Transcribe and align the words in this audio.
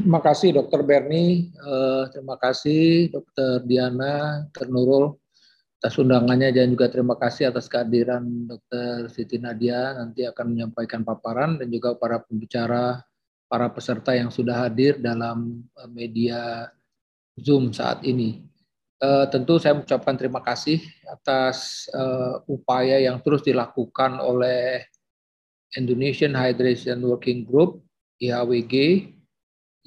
terima 0.00 0.20
kasih 0.24 0.56
Dokter 0.56 0.80
Berni, 0.80 1.52
uh, 1.60 2.08
terima 2.08 2.40
kasih 2.40 3.12
Dokter 3.12 3.60
Diana, 3.68 4.48
Ternurul 4.56 5.20
atas 5.80 5.96
undangannya 5.96 6.52
dan 6.52 6.76
juga 6.76 6.92
terima 6.92 7.16
kasih 7.16 7.48
atas 7.48 7.64
kehadiran 7.64 8.20
Dr. 8.44 9.08
Siti 9.08 9.40
Nadia 9.40 9.96
nanti 9.96 10.28
akan 10.28 10.52
menyampaikan 10.52 11.00
paparan 11.00 11.56
dan 11.56 11.72
juga 11.72 11.96
para 11.96 12.20
pembicara, 12.20 13.00
para 13.48 13.72
peserta 13.72 14.12
yang 14.12 14.28
sudah 14.28 14.68
hadir 14.68 15.00
dalam 15.00 15.64
eh, 15.80 15.88
media 15.88 16.68
Zoom 17.40 17.72
saat 17.72 18.04
ini. 18.04 18.44
Uh, 19.00 19.24
tentu 19.32 19.56
saya 19.56 19.72
mengucapkan 19.72 20.12
terima 20.20 20.44
kasih 20.44 20.84
atas 21.08 21.88
uh, 21.96 22.44
upaya 22.44 23.00
yang 23.00 23.16
terus 23.24 23.40
dilakukan 23.40 24.20
oleh 24.20 24.84
Indonesian 25.72 26.36
Hydration 26.36 27.00
Working 27.00 27.48
Group 27.48 27.80
IHWG 28.20 29.08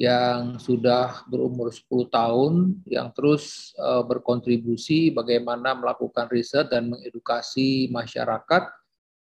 yang 0.03 0.59
sudah 0.59 1.23
berumur 1.31 1.71
10 1.71 2.11
tahun 2.11 2.75
yang 2.83 3.15
terus 3.15 3.71
uh, 3.79 4.03
berkontribusi 4.03 5.15
bagaimana 5.15 5.71
melakukan 5.79 6.27
riset 6.27 6.67
dan 6.67 6.91
mengedukasi 6.91 7.87
masyarakat 7.87 8.67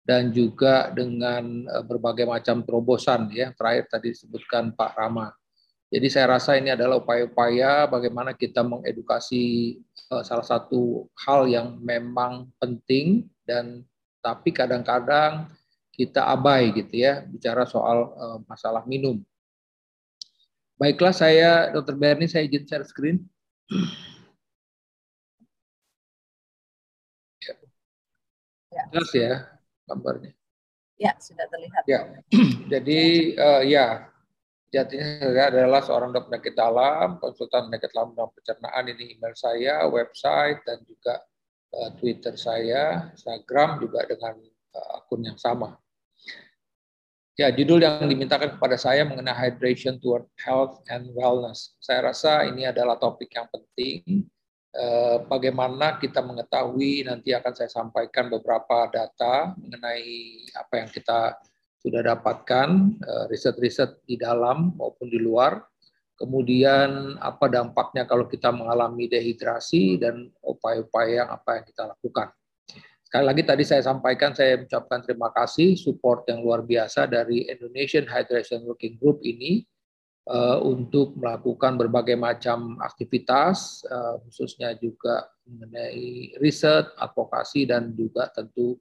dan 0.05 0.30
juga 0.30 0.94
dengan 0.94 1.66
uh, 1.66 1.81
berbagai 1.81 2.30
macam 2.30 2.62
terobosan 2.62 3.34
ya 3.34 3.50
terakhir 3.58 3.90
tadi 3.90 4.13
disebutkan 4.13 4.77
Pak 4.77 4.94
Rama. 4.94 5.34
Jadi 5.90 6.08
saya 6.13 6.38
rasa 6.38 6.59
ini 6.59 6.70
adalah 6.70 7.02
upaya-upaya 7.02 7.89
bagaimana 7.89 8.38
kita 8.38 8.62
mengedukasi 8.62 9.75
uh, 10.14 10.22
salah 10.22 10.45
satu 10.45 11.09
hal 11.25 11.50
yang 11.50 11.81
memang 11.81 12.53
penting 12.62 13.25
dan 13.50 13.81
tapi 14.22 14.53
kadang-kadang 14.53 15.50
kita 15.89 16.22
abai 16.30 16.70
gitu 16.70 17.02
ya 17.02 17.25
bicara 17.25 17.66
soal 17.66 18.14
uh, 18.14 18.38
masalah 18.45 18.86
minum 18.86 19.25
Baiklah 20.78 21.09
saya 21.09 21.73
Dr. 21.73 21.97
Berni 21.97 22.30
saya 22.30 22.45
izin 22.45 22.70
share 22.70 22.86
screen. 22.86 23.25
Ya. 27.42 27.53
ya. 28.70 28.83
Jelas 28.94 29.11
ya 29.17 29.33
gambarnya. 29.89 30.31
Ya, 30.98 31.14
sudah 31.17 31.45
terlihat. 31.50 31.83
Ya. 31.89 32.02
Jadi 32.73 33.02
uh, 33.38 33.61
ya 33.66 34.05
jadinya 34.70 35.33
saya 35.33 35.45
adalah 35.50 35.81
seorang 35.81 36.11
dokter 36.14 36.38
penyakit 36.38 36.53
dalam, 36.53 37.08
konsultan 37.17 37.73
penyakit 37.73 37.92
dalam 37.94 38.14
dan 38.14 38.30
pencernaan. 38.33 38.83
Ini 38.94 39.03
email 39.17 39.33
saya, 39.33 39.75
website 39.89 40.61
dan 40.61 40.78
juga 40.86 41.25
uh, 41.73 41.89
Twitter 41.98 42.38
saya, 42.38 43.09
Instagram 43.17 43.81
juga 43.81 44.05
dengan 44.05 44.38
uh, 44.78 44.89
akun 45.02 45.25
yang 45.25 45.38
sama. 45.42 45.73
Ya, 47.38 47.53
judul 47.53 47.85
yang 47.85 48.02
dimintakan 48.09 48.57
kepada 48.57 48.81
saya 48.81 49.05
mengenai 49.05 49.30
hydration 49.30 50.02
toward 50.02 50.25
health 50.41 50.81
and 50.89 51.05
wellness. 51.13 51.77
Saya 51.77 52.09
rasa 52.09 52.49
ini 52.49 52.66
adalah 52.66 52.97
topik 52.97 53.30
yang 53.30 53.45
penting. 53.53 54.25
Eh, 54.73 55.17
bagaimana 55.30 56.02
kita 56.02 56.25
mengetahui 56.25 57.05
nanti 57.05 57.38
akan 57.38 57.53
saya 57.53 57.69
sampaikan 57.69 58.33
beberapa 58.33 58.89
data 58.89 59.53
mengenai 59.53 60.49
apa 60.58 60.73
yang 60.81 60.89
kita 60.89 61.38
sudah 61.77 62.02
dapatkan, 62.09 62.97
eh, 63.05 63.25
riset-riset 63.30 64.02
di 64.09 64.17
dalam 64.17 64.73
maupun 64.73 65.05
di 65.05 65.21
luar. 65.21 65.61
Kemudian 66.17 67.21
apa 67.21 67.53
dampaknya 67.53 68.09
kalau 68.09 68.25
kita 68.25 68.49
mengalami 68.49 69.05
dehidrasi 69.05 70.02
dan 70.02 70.25
upaya-upaya 70.41 71.30
apa 71.30 71.61
yang 71.61 71.65
kita 71.69 71.85
lakukan. 71.85 72.33
Sekali 73.08 73.23
lagi 73.23 73.47
tadi 73.47 73.63
saya 73.63 73.80
sampaikan, 73.80 74.36
saya 74.36 74.59
mengucapkan 74.59 75.00
terima 75.00 75.31
kasih 75.31 75.80
support 75.80 76.27
yang 76.27 76.44
luar 76.44 76.67
biasa 76.67 77.08
dari 77.08 77.47
Indonesian 77.47 78.03
Hydration 78.03 78.67
Working 78.67 78.99
Group 78.99 79.23
ini 79.23 79.64
uh, 80.27 80.59
untuk 80.59 81.16
melakukan 81.16 81.80
berbagai 81.80 82.19
macam 82.19 82.76
aktivitas, 82.83 83.87
uh, 83.87 84.20
khususnya 84.27 84.76
juga 84.76 85.23
mengenai 85.48 86.36
riset, 86.43 86.92
advokasi, 86.99 87.64
dan 87.64 87.95
juga 87.95 88.27
tentu 88.36 88.76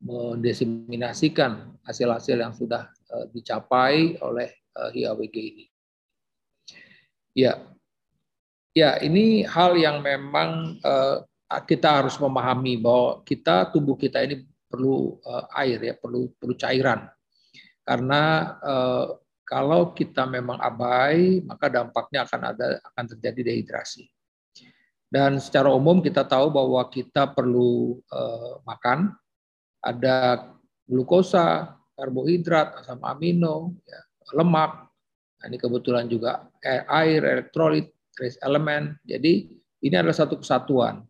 mendiseminasikan 0.00 1.76
hasil-hasil 1.84 2.36
yang 2.48 2.56
sudah 2.56 2.88
uh, 3.12 3.28
dicapai 3.28 4.16
oleh 4.24 4.56
uh, 4.72 4.88
HIAWG 4.88 5.36
ini. 5.36 5.64
Ya, 7.36 7.60
ya 8.72 8.96
ini 9.04 9.44
hal 9.44 9.76
yang 9.76 10.00
memang 10.00 10.80
uh, 10.80 11.28
kita 11.46 12.02
harus 12.02 12.18
memahami 12.18 12.74
bahwa 12.78 13.22
kita 13.22 13.70
tubuh 13.70 13.94
kita 13.94 14.22
ini 14.26 14.42
perlu 14.66 15.16
uh, 15.22 15.46
air 15.62 15.78
ya, 15.78 15.94
perlu 15.94 16.34
perlu 16.34 16.54
cairan. 16.58 17.06
Karena 17.86 18.22
uh, 18.58 19.06
kalau 19.46 19.94
kita 19.94 20.26
memang 20.26 20.58
abai, 20.58 21.38
maka 21.46 21.70
dampaknya 21.70 22.26
akan 22.26 22.40
ada 22.50 22.66
akan 22.82 23.04
terjadi 23.14 23.54
dehidrasi. 23.54 24.10
Dan 25.06 25.38
secara 25.38 25.70
umum 25.70 26.02
kita 26.02 26.26
tahu 26.26 26.50
bahwa 26.50 26.82
kita 26.90 27.30
perlu 27.30 28.02
uh, 28.10 28.58
makan, 28.66 29.14
ada 29.78 30.50
glukosa, 30.82 31.78
karbohidrat, 31.94 32.82
asam 32.82 32.98
amino, 33.06 33.78
ya, 33.86 34.02
lemak. 34.34 34.90
Nah, 35.38 35.46
ini 35.46 35.62
kebetulan 35.62 36.10
juga 36.10 36.50
air, 36.90 37.22
elektrolit, 37.22 37.94
trace 38.10 38.34
elemen. 38.42 38.98
Jadi 39.06 39.46
ini 39.86 39.94
adalah 39.94 40.16
satu 40.16 40.42
kesatuan. 40.42 41.06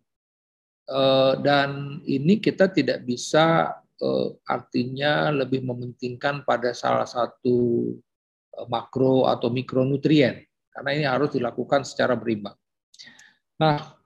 Eh, 0.87 1.35
dan 1.43 1.99
ini 2.07 2.39
kita 2.39 2.71
tidak 2.71 3.03
bisa 3.03 3.75
eh, 3.99 4.29
artinya 4.47 5.35
lebih 5.35 5.67
mementingkan 5.67 6.47
pada 6.47 6.71
salah 6.71 7.03
satu 7.03 7.91
eh, 8.55 8.67
makro 8.71 9.27
atau 9.27 9.51
mikronutrien 9.51 10.47
karena 10.71 10.91
ini 10.95 11.03
harus 11.03 11.35
dilakukan 11.35 11.83
secara 11.83 12.15
berimbang. 12.15 12.55
Nah, 13.57 13.97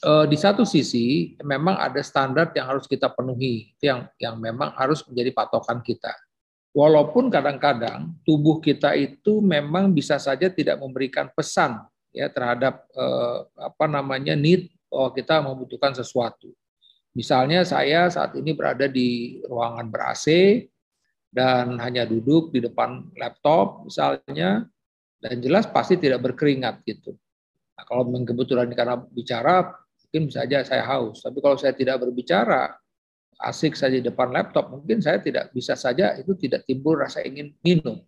di 0.00 0.32
satu 0.32 0.64
sisi 0.64 1.36
memang 1.44 1.76
ada 1.76 2.00
standar 2.00 2.48
yang 2.56 2.72
harus 2.72 2.88
kita 2.88 3.12
penuhi, 3.12 3.76
yang 3.84 4.08
yang 4.16 4.40
memang 4.40 4.72
harus 4.72 5.04
menjadi 5.04 5.28
patokan 5.36 5.84
kita. 5.84 6.08
Walaupun 6.72 7.28
kadang-kadang 7.28 8.16
tubuh 8.24 8.64
kita 8.64 8.96
itu 8.96 9.44
memang 9.44 9.92
bisa 9.92 10.16
saja 10.16 10.48
tidak 10.48 10.80
memberikan 10.80 11.28
pesan 11.36 11.84
ya 12.16 12.32
terhadap 12.32 12.88
eh, 12.96 13.38
apa 13.60 13.84
namanya 13.84 14.32
need 14.32 14.72
bahwa 14.90 15.08
kita 15.14 15.38
membutuhkan 15.40 15.94
sesuatu. 15.94 16.50
Misalnya 17.14 17.62
saya 17.62 18.10
saat 18.10 18.34
ini 18.34 18.54
berada 18.54 18.90
di 18.90 19.40
ruangan 19.46 19.86
ber-AC 19.90 20.26
dan 21.30 21.78
hanya 21.78 22.06
duduk 22.06 22.50
di 22.50 22.58
depan 22.58 23.06
laptop 23.14 23.86
misalnya 23.86 24.66
dan 25.22 25.38
jelas 25.38 25.70
pasti 25.70 25.98
tidak 25.98 26.22
berkeringat 26.26 26.82
gitu. 26.82 27.14
Nah, 27.78 27.84
kalau 27.86 28.06
kebetulan 28.06 28.70
karena 28.74 28.98
bicara 28.98 29.70
mungkin 30.10 30.26
bisa 30.26 30.42
saja 30.42 30.66
saya 30.66 30.84
haus, 30.86 31.22
tapi 31.22 31.38
kalau 31.38 31.54
saya 31.54 31.70
tidak 31.70 32.02
berbicara 32.02 32.74
asik 33.40 33.78
saja 33.78 33.96
di 33.96 34.04
depan 34.04 34.34
laptop 34.34 34.68
mungkin 34.68 35.00
saya 35.00 35.16
tidak 35.22 35.48
bisa 35.56 35.72
saja 35.72 36.12
itu 36.18 36.36
tidak 36.36 36.66
timbul 36.66 36.98
rasa 36.98 37.22
ingin 37.24 37.54
minum. 37.62 38.02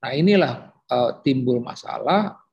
Nah, 0.00 0.12
inilah 0.12 0.74
uh, 0.90 1.22
timbul 1.22 1.60
masalah 1.62 2.45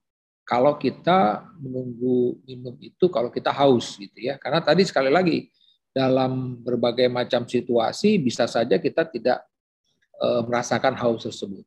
kalau 0.44 0.76
kita 0.76 1.48
menunggu 1.56 2.36
minum 2.44 2.76
itu 2.84 3.08
kalau 3.08 3.32
kita 3.32 3.50
haus 3.52 3.96
gitu 3.96 4.20
ya. 4.20 4.36
Karena 4.36 4.60
tadi 4.60 4.84
sekali 4.84 5.08
lagi 5.08 5.48
dalam 5.96 6.60
berbagai 6.60 7.08
macam 7.08 7.48
situasi 7.48 8.20
bisa 8.20 8.44
saja 8.44 8.76
kita 8.76 9.08
tidak 9.08 9.40
e, 10.20 10.28
merasakan 10.44 11.00
haus 11.00 11.24
tersebut. 11.24 11.64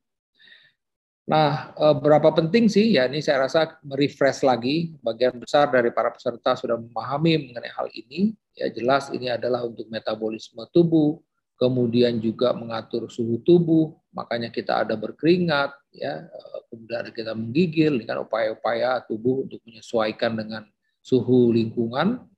Nah, 1.26 1.72
e, 1.72 1.86
berapa 1.96 2.28
penting 2.36 2.68
sih 2.68 3.00
ya 3.00 3.08
ini 3.08 3.24
saya 3.24 3.48
rasa 3.48 3.80
merefresh 3.80 4.44
lagi 4.44 4.92
bagian 5.00 5.40
besar 5.40 5.72
dari 5.72 5.88
para 5.88 6.12
peserta 6.12 6.52
sudah 6.52 6.76
memahami 6.76 7.48
mengenai 7.48 7.72
hal 7.72 7.88
ini. 7.96 8.36
Ya 8.56 8.68
jelas 8.72 9.08
ini 9.12 9.28
adalah 9.32 9.64
untuk 9.64 9.88
metabolisme 9.88 10.64
tubuh, 10.72 11.20
kemudian 11.56 12.20
juga 12.20 12.52
mengatur 12.52 13.08
suhu 13.08 13.40
tubuh, 13.40 13.96
makanya 14.12 14.52
kita 14.52 14.84
ada 14.84 14.94
berkeringat, 14.94 15.72
ya, 15.92 16.28
kemudian 16.68 17.08
kita 17.12 17.32
menggigil 17.32 17.96
dengan 18.00 18.28
upaya-upaya 18.28 19.00
tubuh 19.08 19.48
untuk 19.48 19.60
menyesuaikan 19.64 20.36
dengan 20.36 20.62
suhu 21.00 21.50
lingkungan. 21.52 22.28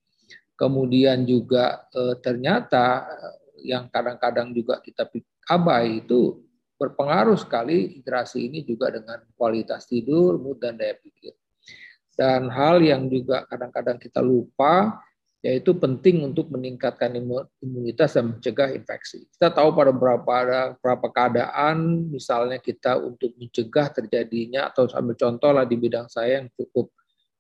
Kemudian 0.59 1.23
juga 1.27 1.87
eh, 1.95 2.19
ternyata 2.19 3.07
eh, 3.07 3.37
yang 3.75 3.91
kadang-kadang 3.91 4.55
juga 4.55 4.79
kita 4.79 5.07
abai 5.51 6.03
itu 6.07 6.47
berpengaruh 6.79 7.35
sekali 7.35 7.99
hidrasi 7.99 8.47
ini 8.47 8.63
juga 8.63 8.95
dengan 8.95 9.19
kualitas 9.35 9.91
tidur, 9.91 10.39
mood 10.39 10.63
dan 10.63 10.79
daya 10.79 10.95
pikir. 10.95 11.35
Dan 12.15 12.51
hal 12.51 12.83
yang 12.83 13.07
juga 13.11 13.47
kadang-kadang 13.47 13.99
kita 13.99 14.23
lupa 14.23 15.03
yaitu 15.39 15.71
penting 15.79 16.27
untuk 16.27 16.51
meningkatkan 16.51 17.15
imunitas 17.63 18.19
dan 18.19 18.35
mencegah 18.35 18.75
infeksi. 18.75 19.23
Kita 19.31 19.55
tahu 19.55 19.71
pada 19.71 19.95
beberapa 19.95 20.31
ada 20.35 20.61
beberapa 20.75 21.07
keadaan, 21.15 22.11
misalnya 22.11 22.59
kita 22.59 22.99
untuk 22.99 23.39
mencegah 23.39 23.87
terjadinya 23.95 24.67
atau 24.67 24.91
sambil 24.91 25.15
contoh 25.15 25.55
lah 25.55 25.63
di 25.63 25.79
bidang 25.79 26.11
saya 26.11 26.43
yang 26.43 26.51
cukup 26.59 26.91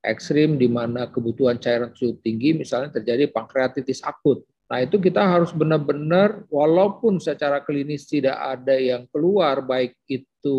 ekstrim 0.07 0.55
di 0.55 0.71
mana 0.71 1.11
kebutuhan 1.11 1.59
cairan 1.59 1.91
cukup 1.91 2.23
tinggi, 2.23 2.55
misalnya 2.55 3.03
terjadi 3.03 3.35
pankreatitis 3.35 4.07
akut. 4.07 4.47
Nah, 4.69 4.85
itu 4.85 5.01
kita 5.01 5.25
harus 5.25 5.51
benar-benar 5.51 6.45
walaupun 6.53 7.19
secara 7.19 7.65
klinis 7.65 8.05
tidak 8.05 8.37
ada 8.37 8.77
yang 8.77 9.09
keluar 9.09 9.65
baik 9.65 9.97
itu 10.07 10.59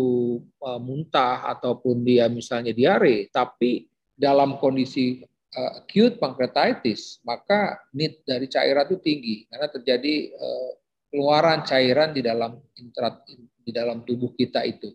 uh, 0.60 0.82
muntah 0.82 1.46
ataupun 1.56 2.02
dia 2.04 2.26
misalnya 2.26 2.74
diare, 2.74 3.30
tapi 3.32 3.86
dalam 4.12 4.60
kondisi 4.60 5.24
uh, 5.56 5.82
acute 5.82 6.18
pancreatitis, 6.20 7.22
maka 7.26 7.80
need 7.94 8.20
dari 8.26 8.46
cairan 8.46 8.86
itu 8.86 8.98
tinggi 9.00 9.36
karena 9.50 9.68
terjadi 9.70 10.14
uh, 10.34 10.70
keluaran 11.10 11.66
cairan 11.66 12.14
di 12.14 12.22
dalam 12.22 12.58
intrat 12.78 13.26
di 13.60 13.70
dalam 13.74 14.06
tubuh 14.06 14.30
kita 14.34 14.62
itu 14.62 14.94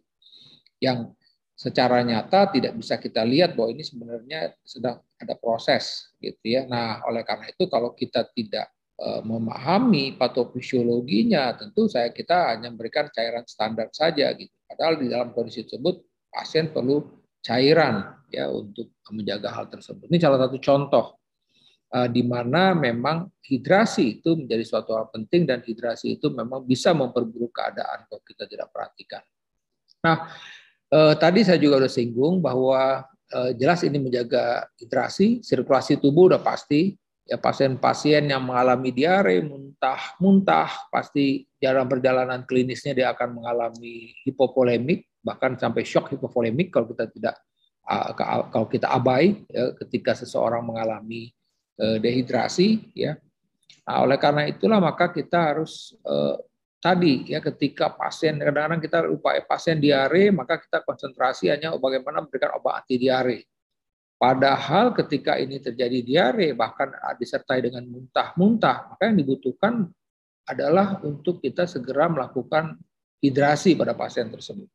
yang 0.79 1.11
secara 1.55 2.03
nyata 2.03 2.51
tidak 2.51 2.75
bisa 2.75 2.99
kita 2.99 3.23
lihat 3.23 3.55
bahwa 3.55 3.71
ini 3.71 3.83
sebenarnya 3.83 4.55
sedang 4.63 4.99
ada 5.15 5.35
proses 5.39 6.11
gitu 6.19 6.43
ya. 6.43 6.67
Nah, 6.67 6.99
oleh 7.07 7.23
karena 7.23 7.47
itu 7.47 7.63
kalau 7.71 7.95
kita 7.95 8.27
tidak 8.35 8.75
Eh, 8.95 9.21
memahami 9.27 10.15
patofisiologinya, 10.15 11.51
tentu 11.59 11.83
saya 11.91 12.15
kita 12.15 12.55
hanya 12.55 12.71
memberikan 12.71 13.11
cairan 13.11 13.43
standar 13.43 13.91
saja 13.91 14.31
gitu. 14.39 14.55
Padahal 14.63 14.95
di 14.95 15.11
dalam 15.11 15.35
kondisi 15.35 15.67
tersebut 15.67 15.99
pasien 16.31 16.71
perlu 16.71 17.03
cairan 17.45 18.17
ya 18.33 18.49
untuk 18.49 18.89
menjaga 19.13 19.53
hal 19.53 19.69
tersebut. 19.69 20.09
Ini 20.09 20.17
salah 20.17 20.41
satu 20.41 20.57
contoh 20.57 21.21
uh, 21.93 22.09
di 22.09 22.25
mana 22.25 22.73
memang 22.73 23.29
hidrasi 23.45 24.19
itu 24.19 24.33
menjadi 24.33 24.65
suatu 24.65 24.97
hal 24.97 25.13
penting 25.13 25.45
dan 25.45 25.61
hidrasi 25.61 26.17
itu 26.17 26.33
memang 26.33 26.65
bisa 26.65 26.89
memperburuk 26.97 27.53
keadaan 27.53 28.09
kalau 28.09 28.23
kita 28.25 28.49
tidak 28.49 28.73
perhatikan. 28.73 29.21
Nah, 30.01 30.33
uh, 30.89 31.13
tadi 31.13 31.45
saya 31.45 31.61
juga 31.61 31.85
sudah 31.85 31.93
singgung 31.93 32.41
bahwa 32.41 33.05
uh, 33.05 33.51
jelas 33.53 33.85
ini 33.85 34.01
menjaga 34.01 34.65
hidrasi, 34.81 35.45
sirkulasi 35.45 36.01
tubuh 36.01 36.33
udah 36.33 36.41
pasti, 36.41 36.97
ya 37.25 37.37
pasien-pasien 37.37 38.25
yang 38.25 38.41
mengalami 38.41 38.89
diare, 38.89 39.37
muntah, 39.45 40.17
muntah, 40.17 40.69
pasti 40.89 41.45
dalam 41.57 41.85
perjalanan 41.85 42.45
klinisnya 42.45 42.93
dia 42.93 43.07
akan 43.13 43.41
mengalami 43.41 44.13
hipovolemik, 44.25 45.05
bahkan 45.25 45.57
sampai 45.57 45.81
shock 45.81 46.13
hipovolemik 46.13 46.69
kalau 46.69 46.85
kita 46.93 47.09
tidak 47.09 47.35
kalau 48.49 48.65
kita 48.69 48.89
abai 48.89 49.45
ya, 49.49 49.73
ketika 49.81 50.13
seseorang 50.13 50.61
mengalami 50.61 51.33
eh, 51.81 51.97
dehidrasi 51.97 52.93
ya. 52.93 53.17
Nah, 53.85 54.01
oleh 54.05 54.17
karena 54.17 54.49
itulah 54.49 54.77
maka 54.77 55.09
kita 55.09 55.53
harus 55.53 55.97
eh, 56.05 56.37
tadi 56.77 57.33
ya 57.33 57.41
ketika 57.41 57.89
pasien 57.89 58.37
kadang-kadang 58.37 58.81
kita 58.81 58.97
lupa 59.09 59.33
pasien 59.49 59.81
diare 59.81 60.29
maka 60.29 60.61
kita 60.61 60.85
konsentrasi 60.85 61.49
hanya 61.49 61.73
bagaimana 61.77 62.21
memberikan 62.21 62.53
obat 62.61 62.85
anti 62.85 63.01
diare 63.01 63.41
Padahal 64.15 64.95
ketika 64.95 65.35
ini 65.35 65.59
terjadi 65.59 65.99
diare, 65.99 66.55
bahkan 66.55 66.87
disertai 67.19 67.59
dengan 67.59 67.83
muntah-muntah, 67.83 68.95
maka 68.95 69.11
yang 69.11 69.19
dibutuhkan 69.19 69.91
adalah 70.47 71.03
untuk 71.03 71.43
kita 71.43 71.67
segera 71.67 72.07
melakukan 72.07 72.79
hidrasi 73.19 73.75
pada 73.75 73.91
pasien 73.91 74.31
tersebut. 74.31 74.71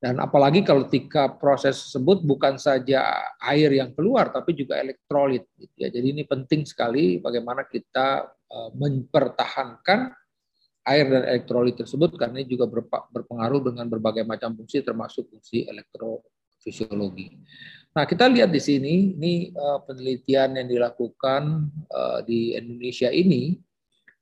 Dan 0.00 0.16
apalagi 0.16 0.64
kalau 0.64 0.88
ketika 0.88 1.28
proses 1.28 1.76
tersebut 1.76 2.24
bukan 2.24 2.56
saja 2.56 3.20
air 3.44 3.68
yang 3.68 3.92
keluar, 3.92 4.32
tapi 4.32 4.56
juga 4.56 4.80
elektrolit. 4.80 5.44
Gitu 5.60 5.76
ya. 5.76 5.92
Jadi 5.92 6.16
ini 6.16 6.22
penting 6.24 6.64
sekali 6.64 7.20
bagaimana 7.20 7.68
kita 7.68 8.24
eh, 8.32 8.70
mempertahankan 8.80 10.16
air 10.88 11.06
dan 11.06 11.22
elektrolit 11.28 11.76
tersebut 11.76 12.16
karena 12.16 12.40
ini 12.40 12.48
juga 12.48 12.64
berpengaruh 13.12 13.60
dengan 13.60 13.86
berbagai 13.86 14.24
macam 14.24 14.56
fungsi 14.56 14.80
termasuk 14.80 15.28
fungsi 15.28 15.68
elektrofisiologi. 15.68 17.36
Nah, 17.90 18.06
kita 18.06 18.30
lihat 18.30 18.54
di 18.54 18.62
sini, 18.62 19.18
ini 19.18 19.50
uh, 19.50 19.82
penelitian 19.82 20.56
yang 20.56 20.68
dilakukan 20.70 21.68
uh, 21.90 22.22
di 22.22 22.54
Indonesia 22.54 23.10
ini, 23.10 23.58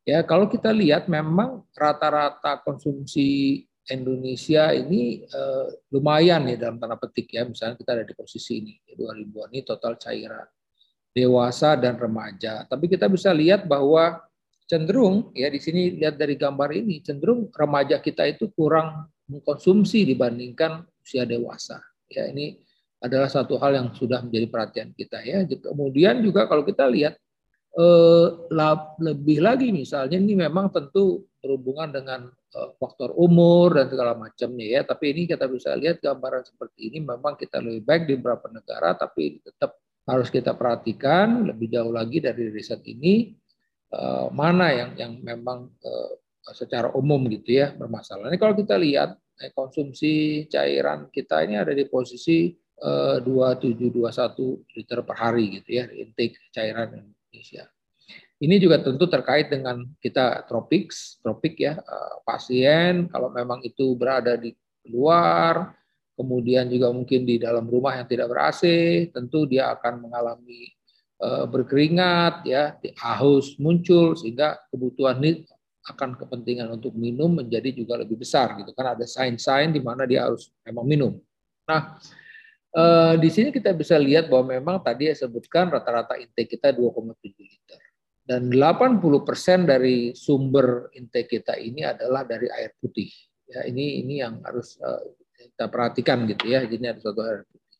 ya 0.08 0.24
kalau 0.24 0.48
kita 0.48 0.72
lihat 0.72 1.06
memang 1.06 1.68
rata-rata 1.76 2.64
konsumsi 2.64 3.60
Indonesia 3.88 4.70
ini 4.76 5.24
uh, 5.24 5.68
lumayan 5.92 6.44
ya 6.48 6.56
dalam 6.60 6.76
tanda 6.76 7.00
petik 7.00 7.32
ya, 7.32 7.48
misalnya 7.48 7.80
kita 7.80 7.90
ada 7.96 8.04
di 8.04 8.12
posisi 8.12 8.60
ini, 8.60 8.74
2000-an 8.92 9.48
ini 9.52 9.62
total 9.64 9.96
cairan 9.96 10.46
dewasa 11.16 11.74
dan 11.74 11.96
remaja. 11.96 12.68
Tapi 12.68 12.86
kita 12.86 13.08
bisa 13.08 13.32
lihat 13.32 13.64
bahwa 13.64 14.20
cenderung 14.68 15.32
ya 15.32 15.48
di 15.48 15.58
sini 15.58 15.96
lihat 15.96 16.20
dari 16.20 16.36
gambar 16.36 16.70
ini 16.76 17.00
cenderung 17.00 17.48
remaja 17.48 17.98
kita 17.98 18.28
itu 18.28 18.52
kurang 18.52 19.08
mengkonsumsi 19.26 20.04
dibandingkan 20.04 20.84
usia 21.00 21.24
dewasa. 21.24 21.80
Ya 22.08 22.28
ini 22.28 22.60
adalah 23.00 23.30
satu 23.30 23.56
hal 23.56 23.78
yang 23.78 23.88
sudah 23.96 24.20
menjadi 24.24 24.46
perhatian 24.48 24.88
kita 24.92 25.24
ya. 25.24 25.44
Kemudian 25.44 26.20
juga 26.20 26.44
kalau 26.44 26.64
kita 26.64 26.84
lihat 26.88 27.16
eh, 27.76 28.26
lebih 29.00 29.38
lagi 29.44 29.72
misalnya 29.72 30.16
ini 30.20 30.34
memang 30.36 30.72
tentu 30.72 31.27
berhubungan 31.38 31.88
dengan 31.90 32.20
eh, 32.30 32.70
faktor 32.78 33.14
umur 33.14 33.78
dan 33.78 33.86
segala 33.90 34.14
macamnya 34.18 34.66
ya. 34.66 34.80
Tapi 34.86 35.04
ini 35.14 35.22
kita 35.30 35.46
bisa 35.46 35.74
lihat 35.74 36.02
gambaran 36.02 36.44
seperti 36.46 36.92
ini 36.92 36.98
memang 37.04 37.38
kita 37.38 37.62
lebih 37.62 37.82
baik 37.86 38.02
di 38.06 38.14
beberapa 38.18 38.46
negara 38.50 38.94
tapi 38.98 39.40
tetap 39.42 39.78
harus 40.08 40.32
kita 40.32 40.56
perhatikan 40.56 41.44
lebih 41.44 41.68
jauh 41.68 41.92
lagi 41.92 42.18
dari 42.18 42.48
riset 42.50 42.82
ini 42.86 43.34
eh, 43.92 44.26
mana 44.34 44.72
yang 44.74 44.90
yang 44.98 45.12
memang 45.22 45.70
secara 46.48 46.88
umum 46.96 47.28
gitu 47.28 47.60
ya 47.60 47.76
bermasalah. 47.76 48.32
Ini 48.32 48.40
kalau 48.40 48.56
kita 48.56 48.80
lihat 48.80 49.20
konsumsi 49.52 50.44
cairan 50.50 51.12
kita 51.12 51.46
ini 51.46 51.60
ada 51.60 51.70
di 51.70 51.86
posisi 51.86 52.50
2721 52.78 53.94
eh, 53.98 54.54
liter 54.78 55.00
per 55.02 55.16
hari 55.18 55.44
gitu 55.58 55.70
ya 55.82 55.84
intake 55.90 56.38
cairan 56.54 56.94
Indonesia. 56.94 57.66
Ini 58.38 58.62
juga 58.62 58.78
tentu 58.78 59.10
terkait 59.10 59.50
dengan 59.50 59.82
kita 59.98 60.46
tropik, 60.46 60.94
tropik 61.26 61.58
ya 61.58 61.74
eh, 61.74 62.16
pasien 62.22 63.10
kalau 63.10 63.34
memang 63.34 63.58
itu 63.66 63.98
berada 63.98 64.38
di 64.38 64.54
luar, 64.86 65.74
kemudian 66.14 66.70
juga 66.70 66.94
mungkin 66.94 67.26
di 67.26 67.42
dalam 67.42 67.66
rumah 67.66 67.98
yang 67.98 68.06
tidak 68.06 68.30
ber 68.30 68.46
AC, 68.46 68.62
tentu 69.10 69.42
dia 69.50 69.74
akan 69.74 70.06
mengalami 70.06 70.70
eh, 71.18 71.44
berkeringat 71.50 72.46
ya, 72.46 72.78
haus 73.02 73.58
muncul 73.58 74.14
sehingga 74.14 74.54
kebutuhan 74.70 75.18
ini 75.18 75.42
akan 75.90 76.14
kepentingan 76.14 76.70
untuk 76.78 76.94
minum 76.94 77.42
menjadi 77.42 77.74
juga 77.74 77.98
lebih 77.98 78.22
besar 78.22 78.54
gitu 78.60 78.70
kan 78.76 78.92
ada 78.94 79.08
sign-sign 79.08 79.74
di 79.74 79.82
mana 79.82 80.06
dia 80.06 80.30
harus 80.30 80.54
memang 80.62 80.86
minum. 80.86 81.12
Nah, 81.66 81.98
Uh, 82.68 83.16
di 83.16 83.32
sini 83.32 83.48
kita 83.48 83.72
bisa 83.72 83.96
lihat 83.96 84.28
bahwa 84.28 84.52
memang 84.52 84.76
tadi 84.84 85.08
saya 85.08 85.24
sebutkan 85.24 85.72
rata-rata 85.72 86.20
intake 86.20 86.60
kita 86.60 86.68
2,7 86.68 87.16
liter. 87.32 87.80
Dan 88.28 88.52
80% 88.52 89.00
dari 89.64 90.12
sumber 90.12 90.92
intake 90.92 91.40
kita 91.40 91.56
ini 91.56 91.80
adalah 91.80 92.28
dari 92.28 92.44
air 92.52 92.76
putih. 92.76 93.08
Ya, 93.48 93.64
ini 93.64 94.04
ini 94.04 94.20
yang 94.20 94.44
harus 94.44 94.76
uh, 94.84 95.00
kita 95.40 95.72
perhatikan 95.72 96.28
gitu 96.28 96.52
ya. 96.52 96.60
Jadi 96.68 96.84
ada 96.84 97.00
satu 97.00 97.24
air 97.24 97.48
putih. 97.48 97.76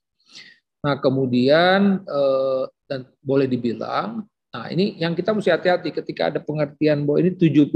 Nah, 0.88 0.96
kemudian 1.04 2.00
uh, 2.08 2.64
dan 2.88 3.04
boleh 3.20 3.44
dibilang 3.44 4.24
Nah, 4.48 4.72
ini 4.72 4.96
yang 4.96 5.12
kita 5.12 5.36
mesti 5.36 5.52
hati-hati 5.52 5.92
ketika 5.92 6.32
ada 6.32 6.40
pengertian 6.40 7.04
bahwa 7.04 7.20
ini 7.20 7.36
72% 7.36 7.68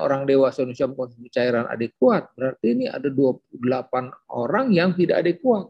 orang 0.00 0.24
dewasa 0.24 0.64
Indonesia 0.64 0.88
mengkonsumsi 0.88 1.28
cairan 1.28 1.68
adekuat, 1.68 2.32
berarti 2.32 2.66
ini 2.72 2.84
ada 2.88 3.12
28 3.12 4.08
orang 4.32 4.72
yang 4.72 4.96
tidak 4.96 5.20
adekuat 5.20 5.68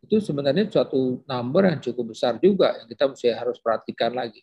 itu 0.00 0.16
sebenarnya 0.20 0.64
suatu 0.68 1.20
number 1.28 1.62
yang 1.68 1.80
cukup 1.80 2.16
besar 2.16 2.40
juga 2.40 2.72
yang 2.80 2.88
kita 2.88 3.04
mesti 3.12 3.28
harus 3.36 3.60
perhatikan 3.60 4.16
lagi. 4.16 4.40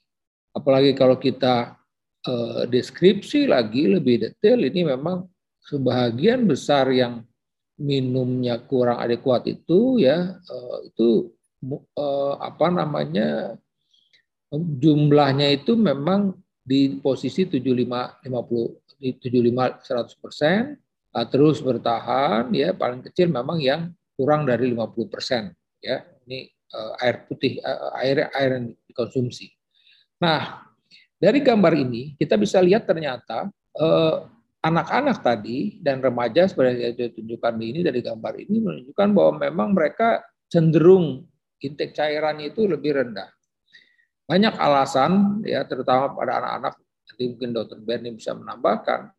Apalagi 0.58 0.98
kalau 0.98 1.22
kita 1.22 1.78
uh, 2.26 2.66
deskripsi 2.66 3.46
lagi 3.46 3.86
lebih 3.86 4.26
detail, 4.26 4.66
ini 4.66 4.90
memang 4.90 5.30
sebagian 5.62 6.50
besar 6.50 6.90
yang 6.90 7.22
minumnya 7.78 8.58
kurang 8.66 8.98
adekuat 8.98 9.46
itu 9.46 10.02
ya 10.02 10.34
uh, 10.34 10.78
itu 10.82 11.30
uh, 11.94 12.34
apa 12.42 12.74
namanya 12.74 13.54
jumlahnya 14.82 15.54
itu 15.54 15.78
memang 15.78 16.34
di 16.66 16.98
posisi 16.98 17.46
75 17.46 18.26
50 18.26 18.98
di 18.98 19.14
75 19.14 19.86
100 19.86 20.24
persen 20.24 20.62
terus 21.30 21.62
bertahan 21.62 22.50
ya 22.50 22.74
paling 22.74 23.06
kecil 23.06 23.30
memang 23.30 23.62
yang 23.62 23.94
kurang 24.18 24.50
dari 24.50 24.74
50 24.74 25.14
persen 25.14 25.54
ya 25.78 26.02
ini 26.26 26.50
uh, 26.74 26.94
air 27.02 27.24
putih 27.30 27.62
uh, 27.64 27.94
air 28.02 28.28
air 28.36 28.50
yang 28.60 28.68
dikonsumsi. 28.90 29.57
Nah 30.18 30.66
dari 31.18 31.42
gambar 31.42 31.74
ini 31.74 32.14
kita 32.18 32.38
bisa 32.38 32.62
lihat 32.62 32.86
ternyata 32.86 33.50
uh, 33.78 34.16
anak-anak 34.62 35.22
tadi 35.22 35.78
dan 35.82 36.02
remaja 36.02 36.50
seperti 36.50 36.82
yang 36.82 36.96
ditunjukkan 36.98 37.54
di 37.58 37.66
ini 37.74 37.80
dari 37.86 38.02
gambar 38.02 38.34
ini 38.42 38.58
menunjukkan 38.62 39.08
bahwa 39.14 39.34
memang 39.50 39.70
mereka 39.74 40.26
cenderung 40.50 41.26
intake 41.62 41.94
cairan 41.94 42.38
itu 42.42 42.66
lebih 42.70 43.02
rendah. 43.02 43.30
Banyak 44.28 44.60
alasan 44.60 45.42
ya 45.48 45.64
terutama 45.64 46.12
pada 46.12 46.44
anak-anak 46.44 46.74
nanti 46.84 47.24
mungkin 47.32 47.50
dokter 47.56 47.80
Berni 47.80 48.10
bisa 48.12 48.36
menambahkan 48.36 49.10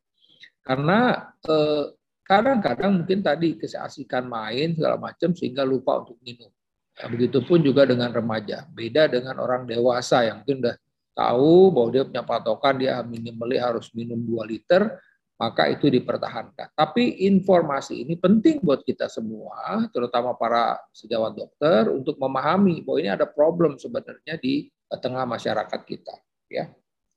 karena 0.60 1.32
eh, 1.48 1.84
kadang-kadang 2.28 3.02
mungkin 3.02 3.24
tadi 3.24 3.56
keasikan 3.56 4.28
main 4.28 4.76
segala 4.76 5.00
macam 5.00 5.32
sehingga 5.32 5.64
lupa 5.64 6.04
untuk 6.04 6.20
minum. 6.20 6.52
Ya, 6.98 7.08
begitupun 7.08 7.64
juga 7.64 7.88
dengan 7.88 8.12
remaja. 8.12 8.68
Beda 8.68 9.08
dengan 9.08 9.40
orang 9.40 9.64
dewasa 9.64 10.28
yang 10.28 10.44
mungkin 10.44 10.60
udah 10.66 10.76
tahu 11.18 11.74
bahwa 11.74 11.88
dia 11.90 12.06
punya 12.06 12.22
patokan 12.22 12.78
dia 12.78 13.02
minimal 13.02 13.50
harus 13.58 13.90
minum 13.90 14.22
2 14.22 14.46
liter, 14.46 14.94
maka 15.34 15.66
itu 15.70 15.90
dipertahankan. 15.90 16.70
Tapi 16.78 17.26
informasi 17.26 18.06
ini 18.06 18.14
penting 18.14 18.62
buat 18.62 18.86
kita 18.86 19.10
semua, 19.10 19.86
terutama 19.90 20.34
para 20.38 20.78
sejawat 20.94 21.34
dokter 21.34 21.90
untuk 21.90 22.14
memahami 22.22 22.86
bahwa 22.86 22.98
ini 23.02 23.10
ada 23.10 23.26
problem 23.26 23.74
sebenarnya 23.78 24.38
di 24.38 24.70
tengah 24.88 25.26
masyarakat 25.26 25.80
kita, 25.82 26.14
ya. 26.50 26.70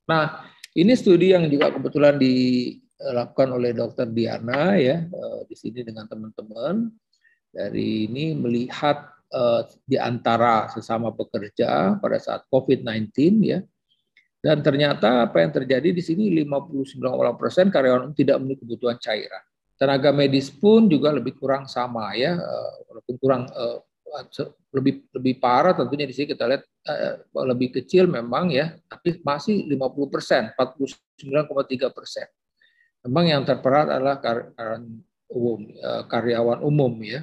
Nah, 0.06 0.42
ini 0.74 0.92
studi 0.98 1.30
yang 1.30 1.46
juga 1.46 1.70
kebetulan 1.70 2.16
dilakukan 2.16 3.48
oleh 3.54 3.70
Dokter 3.76 4.08
Diana 4.08 4.74
ya 4.80 5.04
eh, 5.04 5.40
di 5.46 5.54
sini 5.54 5.84
dengan 5.86 6.08
teman-teman. 6.08 6.90
Dari 7.52 8.08
ini 8.08 8.32
melihat 8.32 9.04
eh, 9.30 9.62
di 9.84 10.00
antara 10.00 10.72
sesama 10.72 11.12
pekerja 11.12 12.00
pada 12.00 12.16
saat 12.16 12.48
COVID-19 12.48 13.12
ya 13.44 13.60
dan 14.42 14.58
ternyata 14.58 15.30
apa 15.30 15.38
yang 15.38 15.54
terjadi 15.54 15.94
di 15.94 16.02
sini 16.02 16.26
59% 16.42 17.70
karyawan 17.70 18.10
tidak 18.10 18.42
memiliki 18.42 18.66
kebutuhan 18.66 18.98
cairan. 18.98 19.38
Tenaga 19.78 20.10
medis 20.10 20.50
pun 20.50 20.90
juga 20.90 21.14
lebih 21.14 21.38
kurang 21.38 21.70
sama 21.70 22.10
ya, 22.18 22.34
eh, 22.34 22.70
walaupun 22.90 23.14
kurang 23.22 23.46
eh, 23.46 23.78
lebih 24.74 25.08
lebih 25.14 25.40
parah 25.40 25.72
tentunya 25.72 26.04
di 26.04 26.12
sini 26.12 26.34
kita 26.34 26.44
lihat 26.50 26.62
eh, 26.66 27.22
lebih 27.38 27.70
kecil 27.70 28.10
memang 28.10 28.50
ya, 28.50 28.74
tapi 28.90 29.22
masih 29.22 29.62
50 29.70 30.10
persen, 30.10 30.50
49,3 30.58 31.94
persen. 31.94 32.26
Memang 33.06 33.24
yang 33.30 33.42
terperat 33.46 33.94
adalah 33.94 34.18
karyawan 34.18 34.82
umum, 35.30 35.60
karyawan 36.10 36.60
umum 36.66 36.92
ya. 37.02 37.22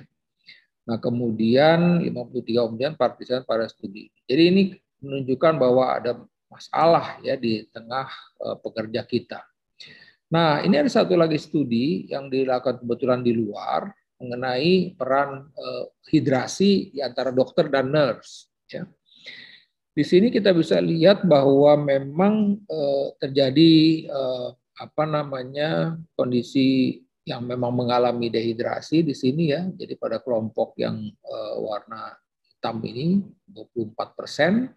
Nah 0.88 1.00
kemudian 1.00 2.00
53 2.04 2.68
kemudian 2.68 2.94
partisipan 2.96 3.44
pada 3.44 3.68
studi. 3.68 4.12
Jadi 4.28 4.44
ini 4.44 4.62
menunjukkan 5.00 5.54
bahwa 5.56 5.84
ada 5.96 6.12
masalah 6.50 7.22
ya 7.22 7.38
di 7.38 7.64
tengah 7.70 8.10
uh, 8.42 8.58
pekerja 8.58 9.06
kita. 9.06 9.46
Nah, 10.30 10.62
ini 10.66 10.78
ada 10.78 10.90
satu 10.90 11.14
lagi 11.18 11.38
studi 11.38 12.10
yang 12.10 12.30
dilakukan 12.30 12.82
kebetulan 12.82 13.22
di 13.22 13.34
luar 13.34 13.90
mengenai 14.20 14.94
peran 14.98 15.48
uh, 15.54 15.86
hidrasi 16.10 16.94
di 16.94 17.00
antara 17.00 17.30
dokter 17.30 17.70
dan 17.70 17.94
nurse. 17.94 18.50
Ya. 18.70 18.86
Di 19.94 20.06
sini 20.06 20.30
kita 20.30 20.54
bisa 20.54 20.78
lihat 20.82 21.26
bahwa 21.26 21.74
memang 21.80 22.62
uh, 22.66 23.14
terjadi 23.18 24.06
apa 24.80 25.04
namanya 25.04 26.00
kondisi 26.16 27.02
yang 27.28 27.44
memang 27.44 27.74
mengalami 27.76 28.32
dehidrasi 28.32 29.04
di 29.04 29.12
sini 29.12 29.52
ya. 29.52 29.68
Jadi 29.68 30.00
pada 30.00 30.24
kelompok 30.24 30.80
yang 30.80 31.04
warna 31.60 32.16
hitam 32.48 32.80
ini 32.88 33.20
24 33.44 34.16
persen 34.16 34.72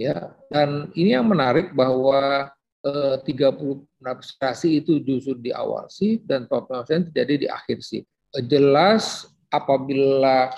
ya 0.00 0.32
dan 0.48 0.88
ini 0.96 1.12
yang 1.12 1.28
menarik 1.28 1.76
bahwa 1.76 2.48
eh, 2.80 3.16
30 3.20 3.84
registrasi 4.00 4.80
itu 4.80 4.96
justru 5.04 5.36
di 5.36 5.52
awal 5.52 5.84
sih 5.92 6.24
dan 6.24 6.48
40% 6.48 7.12
terjadi 7.12 7.34
di 7.44 7.48
akhir 7.52 7.84
sih. 7.84 8.00
Jelas 8.48 9.28
apabila 9.52 10.48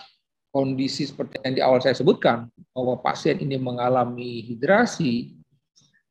kondisi 0.54 1.08
seperti 1.08 1.42
yang 1.42 1.54
di 1.58 1.62
awal 1.64 1.82
saya 1.82 1.98
sebutkan 1.98 2.46
bahwa 2.70 3.00
pasien 3.02 3.40
ini 3.40 3.58
mengalami 3.58 4.44
hidrasi 4.46 5.34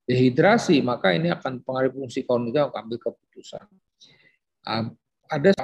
dehidrasi 0.10 0.82
maka 0.84 1.16
ini 1.16 1.32
akan 1.32 1.64
pengaruh 1.64 1.94
fungsi 1.96 2.28
kognitif 2.28 2.68
ambil 2.74 3.00
keputusan. 3.00 3.64
Ada 5.32 5.56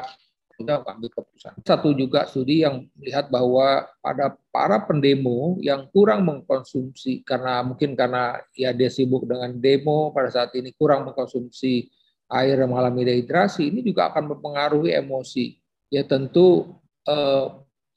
kita 0.58 0.82
ambil 0.82 1.10
keputusan. 1.14 1.54
Satu 1.62 1.94
juga 1.94 2.26
studi 2.26 2.66
yang 2.66 2.90
melihat 2.98 3.30
bahwa 3.30 3.86
pada 4.02 4.34
para 4.50 4.82
pendemo 4.82 5.62
yang 5.62 5.86
kurang 5.94 6.26
mengkonsumsi 6.26 7.22
karena 7.22 7.62
mungkin 7.62 7.94
karena 7.94 8.42
ya 8.58 8.74
dia 8.74 8.90
sibuk 8.90 9.30
dengan 9.30 9.54
demo 9.62 10.10
pada 10.10 10.34
saat 10.34 10.52
ini 10.58 10.74
kurang 10.74 11.06
mengkonsumsi 11.06 11.94
air 12.34 12.58
yang 12.58 12.74
mengalami 12.74 13.06
dehidrasi 13.06 13.70
ini 13.70 13.86
juga 13.86 14.10
akan 14.10 14.34
mempengaruhi 14.34 14.98
emosi. 14.98 15.62
Ya 15.94 16.02
tentu 16.04 16.74
eh, 17.06 17.46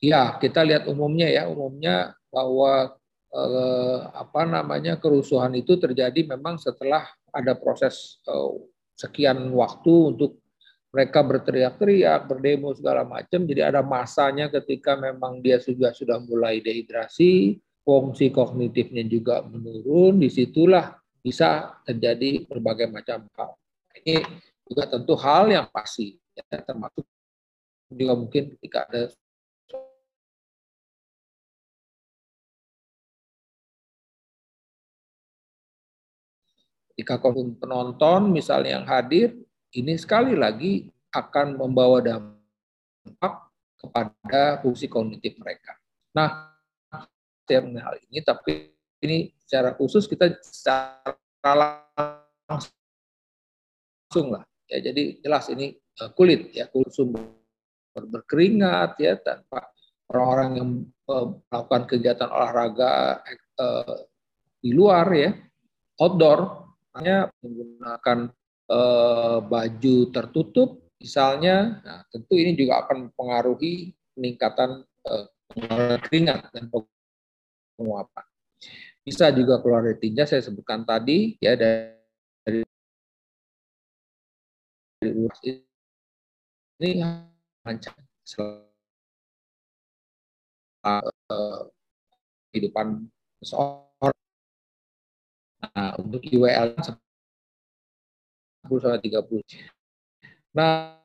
ya 0.04 0.36
kita 0.36 0.60
lihat 0.60 0.84
umumnya 0.84 1.32
ya 1.32 1.48
umumnya 1.48 2.12
bahwa 2.28 2.92
eh, 3.32 3.98
apa 4.12 4.44
namanya 4.44 5.00
kerusuhan 5.00 5.56
itu 5.56 5.80
terjadi 5.80 6.28
memang 6.28 6.60
setelah 6.60 7.08
ada 7.32 7.56
proses 7.56 8.20
eh, 8.28 8.52
sekian 9.00 9.48
waktu 9.56 10.12
untuk 10.12 10.36
mereka 10.90 11.22
berteriak-teriak, 11.22 12.26
berdemo 12.26 12.74
segala 12.74 13.06
macam. 13.06 13.46
Jadi 13.46 13.62
ada 13.62 13.80
masanya 13.80 14.50
ketika 14.50 14.98
memang 14.98 15.38
dia 15.38 15.62
sudah 15.62 15.94
sudah 15.94 16.18
mulai 16.18 16.58
dehidrasi, 16.58 17.62
fungsi 17.86 18.34
kognitifnya 18.34 19.06
juga 19.06 19.46
menurun. 19.46 20.18
Di 20.18 20.26
situlah 20.26 20.98
bisa 21.22 21.78
terjadi 21.86 22.42
berbagai 22.50 22.90
macam 22.90 23.22
hal. 23.38 23.54
Ini 24.02 24.18
juga 24.66 24.90
tentu 24.90 25.14
hal 25.14 25.50
yang 25.50 25.66
pasti, 25.70 26.18
ya, 26.34 26.58
termasuk 26.58 27.06
juga 27.90 28.14
mungkin 28.14 28.54
ketika 28.54 28.86
ada 28.86 29.10
ketika 36.94 37.16
penonton 37.58 38.28
misalnya 38.28 38.78
yang 38.78 38.86
hadir 38.86 39.32
ini 39.76 39.94
sekali 39.98 40.34
lagi 40.34 40.86
akan 41.14 41.58
membawa 41.58 42.02
dampak 42.02 43.34
kepada 43.78 44.60
fungsi 44.62 44.86
kognitif 44.90 45.38
mereka. 45.38 45.74
Nah, 46.14 46.50
saya 47.46 47.62
hal 47.66 47.96
ini, 48.10 48.22
tapi 48.22 48.70
ini 49.02 49.34
secara 49.42 49.74
khusus 49.74 50.06
kita 50.06 50.30
secara 50.42 51.82
langsung 52.46 52.70
lah. 54.30 54.44
Ya, 54.70 54.78
jadi 54.78 55.18
jelas 55.18 55.50
ini 55.50 55.74
eh, 55.74 56.10
kulit 56.14 56.54
ya, 56.54 56.70
kulit 56.70 56.94
sumber 56.94 57.40
berkeringat 57.90 59.02
ya 59.02 59.18
tanpa 59.18 59.66
orang-orang 60.10 60.50
yang 60.54 60.70
uh, 61.10 61.26
melakukan 61.50 61.82
kegiatan 61.90 62.30
olahraga 62.30 63.22
uh, 63.58 63.96
di 64.62 64.70
luar 64.74 65.06
ya, 65.10 65.30
outdoor, 65.98 66.70
hanya 66.98 67.30
menggunakan 67.42 68.30
Eh, 68.70 69.38
baju 69.50 69.96
tertutup 70.14 70.86
misalnya, 71.02 71.82
nah, 71.82 72.06
tentu 72.06 72.38
ini 72.38 72.54
juga 72.54 72.86
akan 72.86 73.10
mempengaruhi 73.10 73.90
peningkatan 74.14 74.86
eh, 75.10 75.26
keringat 76.06 76.54
dan 76.54 76.70
penguapan. 76.70 78.26
Bisa 79.02 79.34
juga 79.34 79.58
keluar 79.58 79.82
dari 79.82 79.98
tinja, 79.98 80.22
saya 80.22 80.38
sebutkan 80.46 80.86
tadi 80.86 81.34
ya 81.42 81.58
dari, 81.58 81.98
dari 82.46 82.62
ini 86.78 87.02
rancang 87.66 87.98
uh, 90.86 91.66
kehidupan 92.54 93.10
seseorang. 93.42 94.14
Nah, 95.74 95.98
untuk 95.98 96.22
IWL 96.22 96.78
10 96.78 97.09
sampai 98.64 99.00
30. 99.00 99.40
Nah, 100.52 101.00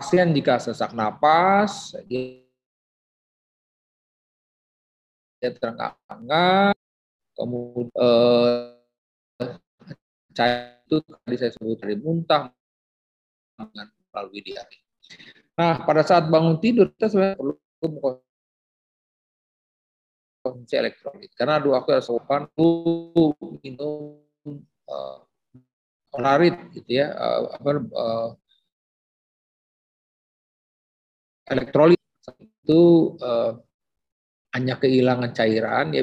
pasien 0.00 0.32
jika 0.34 0.58
sesak 0.58 0.96
napas, 0.96 1.94
dia 2.08 2.40
terengah-engah, 5.40 6.72
kemudian 7.36 7.92
eh, 9.40 9.54
cair 10.34 10.80
itu 10.84 10.96
tadi 11.06 11.36
saya 11.38 11.52
sebut 11.54 11.78
dari 11.78 11.96
muntah 11.96 12.50
melalui 14.10 14.40
diare. 14.42 14.76
Nah, 15.54 15.84
pada 15.86 16.02
saat 16.02 16.26
bangun 16.26 16.58
tidur 16.58 16.90
kita 16.96 17.06
sebenarnya 17.12 17.36
perlu 17.38 17.54
konsumsi 20.40 20.74
elektrolit 20.76 21.30
karena 21.36 21.60
dua 21.60 21.84
waktu 21.84 22.00
asupan 22.00 22.48
minum 23.60 24.24
uh, 24.88 25.29
polarit 26.10 26.58
gitu 26.74 26.90
ya 27.00 27.14
uh, 27.14 27.54
apa 27.54 27.70
uh, 27.94 28.30
elektrolit. 31.50 31.98
Itu 32.38 33.14
uh, 33.18 33.58
hanya 34.54 34.78
kehilangan 34.78 35.30
cairan 35.34 35.94
ya 35.94 36.02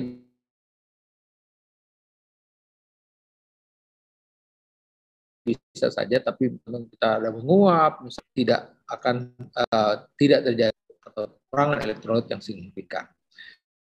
bisa 5.47 5.87
saja 5.87 6.19
tapi 6.19 6.59
kita 6.91 7.07
ada 7.23 7.31
menguap 7.31 8.03
tidak 8.35 8.75
akan 8.91 9.31
uh, 9.55 10.03
tidak 10.19 10.43
terjadi 10.43 10.91
atau 11.07 11.39
kurangan 11.47 11.79
elektrolit 11.87 12.27
yang 12.27 12.43
signifikan. 12.43 13.07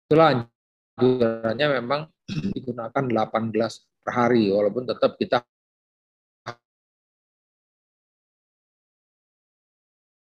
Itulah 0.09 0.49
anjurannya 0.97 1.67
memang 1.81 2.01
digunakan 2.57 3.05
8 3.05 3.53
gelas 3.53 3.85
per 4.01 4.13
hari 4.17 4.49
walaupun 4.49 4.89
tetap 4.89 5.21
kita 5.21 5.45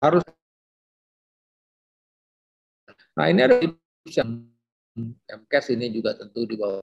harus 0.03 0.23
nah 3.15 3.31
ini 3.31 3.41
ada 3.45 3.57
yang 4.11 4.31
MCAS 5.31 5.73
ini 5.73 5.89
juga 5.89 6.19
tentu 6.19 6.45
di 6.45 6.59
bawah 6.59 6.83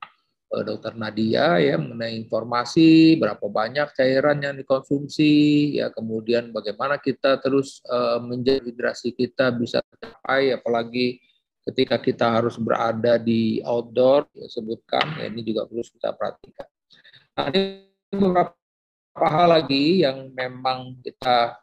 uh, 0.56 0.64
Dokter 0.66 0.98
Nadia 0.98 1.62
ya 1.62 1.76
mengenai 1.78 2.18
informasi 2.18 3.20
berapa 3.22 3.44
banyak 3.46 3.94
cairan 3.94 4.42
yang 4.42 4.56
dikonsumsi 4.58 5.34
ya 5.78 5.94
kemudian 5.94 6.50
bagaimana 6.50 6.98
kita 6.98 7.38
terus 7.44 7.84
uh, 7.86 8.18
menjaga 8.24 8.66
hidrasi 8.66 9.14
kita 9.14 9.54
bisa 9.54 9.84
tercapai 9.86 10.54
apalagi 10.54 11.22
ketika 11.70 12.02
kita 12.02 12.26
harus 12.42 12.58
berada 12.58 13.22
di 13.22 13.62
outdoor 13.62 14.26
ya 14.34 14.50
sebutkan 14.50 15.22
ya 15.22 15.30
ini 15.30 15.46
juga 15.46 15.70
perlu 15.70 15.86
kita 15.86 16.10
perhatikan. 16.18 16.68
Nah, 17.38 17.46
ini 17.54 17.62
beberapa 18.10 19.28
hal 19.30 19.48
lagi 19.54 20.02
yang 20.02 20.34
memang 20.34 20.98
kita 21.06 21.62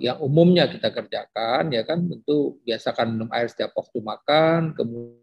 yang 0.00 0.16
umumnya 0.24 0.64
kita 0.64 0.88
kerjakan 0.88 1.68
ya 1.68 1.84
kan 1.84 2.00
tentu 2.08 2.56
biasakan 2.64 3.12
minum 3.12 3.28
air 3.28 3.44
setiap 3.48 3.76
waktu 3.76 4.00
makan 4.00 4.72
kemudian 4.72 5.20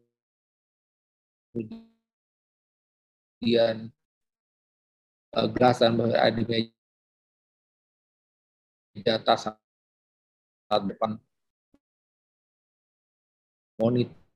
uh, 5.34 5.48
gelas 5.50 5.82
dan 5.82 5.98
air 5.98 6.34
di 6.38 6.70
meja 8.94 9.18
atas 9.18 9.50
saat 9.50 10.82
depan 10.86 11.18
monitor 13.82 14.27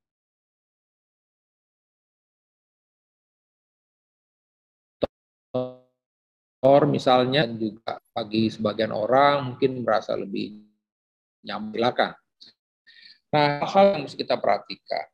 misalnya 6.86 7.50
juga 7.50 7.98
bagi 8.14 8.54
sebagian 8.54 8.94
orang 8.94 9.54
mungkin 9.54 9.82
merasa 9.82 10.14
lebih 10.14 10.62
nyaman 11.42 12.14
Nah, 13.32 13.64
hal 13.64 13.96
yang 13.96 14.04
harus 14.06 14.14
kita 14.14 14.38
perhatikan. 14.38 15.08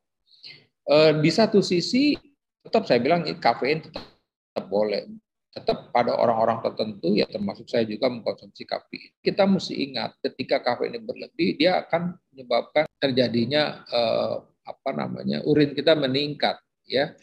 Eh, 0.88 1.12
di 1.22 1.30
satu 1.30 1.62
sisi 1.62 2.18
tetap 2.60 2.84
saya 2.84 2.98
bilang 3.00 3.24
kafein 3.38 3.80
tetap, 3.80 4.04
tetap 4.52 4.64
boleh 4.68 5.06
tetap 5.48 5.90
pada 5.90 6.12
orang-orang 6.14 6.60
tertentu 6.60 7.16
ya 7.16 7.24
termasuk 7.26 7.66
saya 7.66 7.88
juga 7.88 8.12
mengkonsumsi 8.12 8.68
kafein. 8.68 9.10
Kita 9.24 9.48
mesti 9.48 9.74
ingat 9.88 10.20
ketika 10.20 10.60
kafein 10.60 10.96
ini 10.96 11.00
berlebih 11.00 11.56
dia 11.56 11.80
akan 11.80 12.16
menyebabkan 12.32 12.84
terjadinya 13.00 13.86
eh, 13.88 14.36
apa 14.68 14.90
namanya 14.92 15.40
urin 15.48 15.72
kita 15.72 15.96
meningkat 15.96 16.60
ya. 16.84 17.16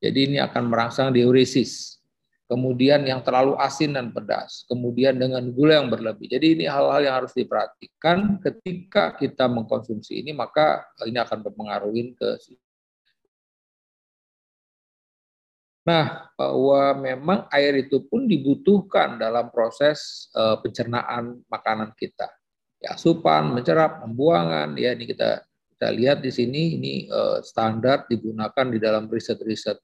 Jadi 0.00 0.32
ini 0.32 0.38
akan 0.40 0.68
merangsang 0.68 1.08
diuresis. 1.12 1.95
Kemudian 2.46 3.02
yang 3.02 3.26
terlalu 3.26 3.58
asin 3.58 3.90
dan 3.90 4.14
pedas, 4.14 4.62
kemudian 4.70 5.18
dengan 5.18 5.42
gula 5.50 5.82
yang 5.82 5.90
berlebih. 5.90 6.30
Jadi 6.30 6.54
ini 6.54 6.64
hal-hal 6.70 7.02
yang 7.02 7.18
harus 7.18 7.34
diperhatikan 7.34 8.38
ketika 8.38 9.18
kita 9.18 9.50
mengkonsumsi 9.50 10.22
ini 10.22 10.30
maka 10.30 10.86
ini 11.02 11.18
akan 11.18 11.42
berpengaruh 11.42 11.90
ke 12.14 12.30
Nah, 15.86 16.34
bahwa 16.34 16.98
memang 16.98 17.38
air 17.54 17.86
itu 17.86 18.02
pun 18.02 18.26
dibutuhkan 18.26 19.22
dalam 19.22 19.54
proses 19.54 20.26
uh, 20.34 20.58
pencernaan 20.58 21.46
makanan 21.46 21.94
kita. 21.94 22.26
Ya, 22.82 22.98
asupan, 22.98 23.54
mencerap, 23.54 24.02
pembuangan, 24.02 24.74
ya 24.74 24.98
ini 24.98 25.06
kita 25.06 25.46
kita 25.46 25.88
lihat 25.94 26.18
di 26.26 26.34
sini 26.34 26.74
ini 26.74 26.94
uh, 27.06 27.38
standar 27.38 28.10
digunakan 28.10 28.66
di 28.66 28.78
dalam 28.82 29.06
riset-riset 29.06 29.78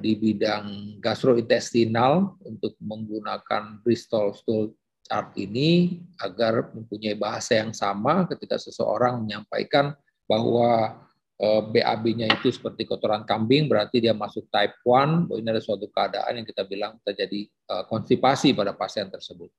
di 0.00 0.16
bidang 0.16 0.96
gastrointestinal 0.96 2.40
untuk 2.40 2.72
menggunakan 2.80 3.84
Bristol 3.84 4.32
stool 4.32 4.72
chart 5.04 5.36
ini 5.36 6.00
agar 6.24 6.72
mempunyai 6.72 7.12
bahasa 7.20 7.60
yang 7.60 7.76
sama 7.76 8.24
ketika 8.32 8.56
seseorang 8.56 9.20
menyampaikan 9.20 9.92
bahwa 10.24 10.96
Eh, 11.42 11.62
BAB-nya 11.74 12.30
itu 12.38 12.54
seperti 12.54 12.86
kotoran 12.86 13.26
kambing, 13.26 13.66
berarti 13.66 13.98
dia 13.98 14.14
masuk 14.14 14.46
type 14.46 14.78
1, 14.86 15.26
ini 15.42 15.50
ada 15.50 15.58
suatu 15.58 15.90
keadaan 15.90 16.38
yang 16.38 16.46
kita 16.46 16.62
bilang 16.62 17.02
terjadi 17.02 17.50
eh, 17.50 17.84
konstipasi 17.90 18.54
pada 18.54 18.70
pasien 18.70 19.10
tersebut. 19.10 19.50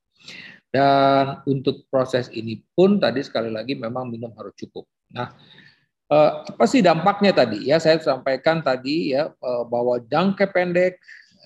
Dan 0.71 1.43
untuk 1.43 1.83
proses 1.91 2.31
ini 2.31 2.63
pun 2.71 3.03
tadi 3.03 3.19
sekali 3.19 3.51
lagi 3.51 3.75
memang 3.75 4.07
minum 4.07 4.31
harus 4.39 4.55
cukup. 4.55 4.87
Nah, 5.11 5.35
eh, 5.35 5.62
apa 6.47 6.65
sih 6.67 6.83
dampaknya 6.83 7.31
tadi? 7.33 7.69
Ya, 7.69 7.77
saya 7.81 7.97
sampaikan 7.97 8.61
tadi 8.61 9.15
ya 9.15 9.31
bahwa 9.69 9.99
jangka 10.03 10.51
pendek 10.51 10.99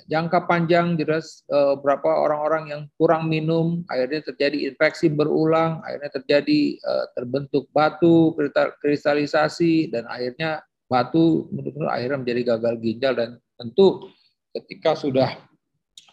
jangka 0.08 0.48
panjang 0.48 0.96
jelas 0.96 1.44
uh, 1.52 1.76
berapa 1.76 2.08
orang-orang 2.08 2.64
yang 2.72 2.82
kurang 2.96 3.28
minum, 3.28 3.84
akhirnya 3.92 4.24
terjadi 4.24 4.72
infeksi 4.72 5.12
berulang, 5.12 5.84
akhirnya 5.84 6.12
terjadi 6.16 6.80
terbentuk 7.12 7.68
batu, 7.76 8.32
kristalisasi, 8.80 9.92
dan 9.92 10.08
akhirnya 10.08 10.64
batu 10.88 11.52
menurut 11.52 11.92
akhirnya 11.92 12.24
menjadi 12.24 12.42
gagal 12.56 12.76
ginjal 12.80 13.14
dan 13.14 13.30
tentu 13.60 14.08
ketika 14.56 14.96
sudah 14.96 15.36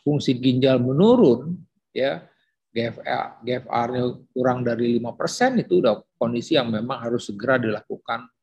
fungsi 0.03 0.35
ginjal 0.37 0.83
menurun, 0.83 1.55
ya 1.95 2.27
GFR, 2.75 3.47
GFR-nya 3.47 4.05
kurang 4.35 4.67
dari 4.67 4.99
lima 4.99 5.15
persen 5.15 5.63
itu 5.63 5.79
udah 5.79 6.03
kondisi 6.19 6.59
yang 6.59 6.75
memang 6.75 6.99
harus 7.07 7.31
segera 7.31 7.63
dilakukan 7.63 8.27
di, 8.27 8.34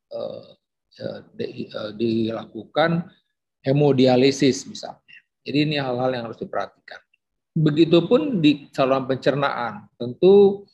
dilakukan 1.96 3.08
hemodialisis 3.64 4.68
misalnya. 4.68 5.18
Jadi 5.42 5.58
ini 5.66 5.76
hal-hal 5.82 6.14
yang 6.14 6.24
harus 6.30 6.38
diperhatikan. 6.38 7.02
Begitupun 7.52 8.40
di 8.40 8.70
saluran 8.72 9.10
pencernaan. 9.10 9.90
Tentu 9.98 10.66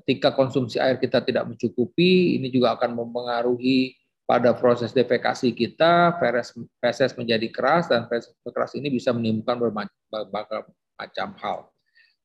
ketika 0.00 0.32
konsumsi 0.32 0.80
air 0.80 0.96
kita 1.00 1.22
tidak 1.24 1.48
mencukupi, 1.48 2.36
ini 2.40 2.48
juga 2.52 2.76
akan 2.76 2.96
mempengaruhi 2.96 3.96
pada 4.26 4.50
proses 4.58 4.90
defekasi 4.90 5.54
kita, 5.54 6.18
feses 6.82 7.14
menjadi 7.14 7.46
keras, 7.46 7.86
dan 7.86 8.10
feses 8.10 8.34
keras 8.42 8.74
ini 8.74 8.90
bisa 8.90 9.14
menimbulkan 9.14 9.56
berbagai 10.10 10.66
macam 10.98 11.28
hal. 11.38 11.58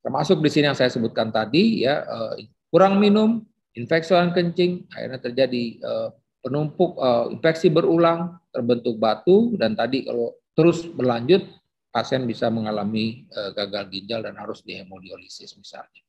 Termasuk 0.02 0.42
di 0.42 0.50
sini 0.50 0.66
yang 0.66 0.74
saya 0.74 0.90
sebutkan 0.90 1.30
tadi, 1.30 1.86
ya 1.86 2.02
eh, 2.02 2.50
kurang 2.74 2.98
minum, 2.98 3.46
infeksi 3.78 4.12
kencing, 4.34 4.90
akhirnya 4.90 5.20
terjadi 5.22 5.64
eh, 5.78 6.08
penumpuk 6.42 6.98
eh, 6.98 7.38
infeksi 7.38 7.70
berulang, 7.70 8.36
terbentuk 8.50 8.98
batu, 8.98 9.54
dan 9.56 9.78
tadi 9.78 10.04
kalau 10.04 10.34
terus 10.52 10.84
berlanjut 10.84 11.46
pasien 11.92 12.24
bisa 12.24 12.48
mengalami 12.48 13.28
uh, 13.36 13.52
gagal 13.52 13.92
ginjal 13.92 14.24
dan 14.24 14.32
harus 14.32 14.64
dihemodialisis 14.64 15.52
misalnya. 15.60 16.00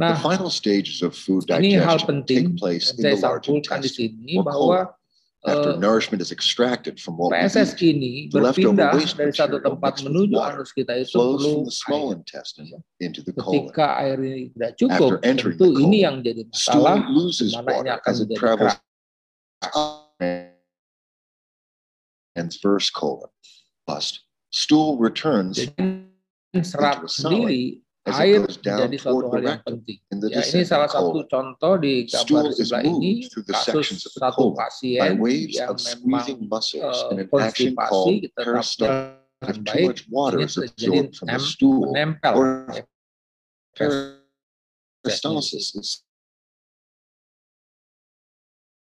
Nah, 0.00 0.16
the 0.16 0.24
final 0.24 0.50
stages 0.50 1.04
of 1.04 1.12
food 1.14 1.44
ini 1.52 1.76
hal 1.78 2.00
penting 2.02 2.56
saya 2.58 3.14
sampulkan 3.14 3.84
di 3.84 3.90
sini 3.92 4.40
bahwa 4.40 4.90
after 5.44 5.76
uh, 5.76 5.78
nourishment 5.78 6.24
is 6.24 6.32
extracted 6.32 6.98
from 6.98 7.20
what 7.20 7.30
PSS 7.30 7.76
we 7.78 7.92
eat, 7.92 7.94
ini 7.94 8.14
berpindah 8.32 8.96
dari 8.96 9.32
satu 9.36 9.60
tempat 9.60 10.00
menuju 10.02 10.40
anus 10.40 10.72
kita 10.72 11.04
itu 11.04 11.14
perlu 11.14 11.68
air. 11.68 12.16
Into 12.98 13.20
the 13.22 13.36
Ketika 13.36 14.00
air 14.02 14.18
ini 14.18 14.50
tidak 14.56 14.72
cukup, 14.80 15.20
tentu 15.20 15.68
ini 15.78 16.02
yang 16.02 16.24
jadi 16.24 16.48
masalah, 16.48 17.04
mana 17.60 17.70
ini 17.84 17.90
akan 17.92 18.12
menjadi 18.24 18.82
first 22.60 22.92
colon, 22.92 23.30
bust, 23.86 24.20
stool 24.50 24.98
returns 24.98 25.62
serat 26.62 27.02
sendiri 27.10 27.82
air 28.04 28.44
menjadi 28.44 28.96
suatu 29.00 29.32
hal 29.32 29.42
yang 29.42 29.62
penting. 29.64 29.98
Ya, 30.28 30.44
ini 30.44 30.62
salah 30.62 30.92
satu 30.92 31.24
contoh 31.24 31.74
di 31.80 32.04
gambar 32.04 32.52
sebelah 32.52 32.82
ini 32.84 33.24
kasus 33.48 34.04
satu 34.12 34.52
pasien 34.52 35.00
yang 35.00 35.16
memang 35.72 36.44
uh, 36.84 37.16
konstipasi 37.32 38.28
kita 38.28 38.40
tampilkan 38.44 38.92
dengan 39.40 39.56
baik. 39.64 39.96
ini 40.04 40.46
terjadi 40.46 41.00
menempel. 41.64 42.34
Peristalsis 43.74 46.03